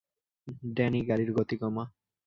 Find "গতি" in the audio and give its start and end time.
1.33-1.55